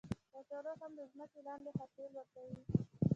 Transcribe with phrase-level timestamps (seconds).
[0.33, 2.61] کچالو هم د ځمکې لاندې حاصل ورکوي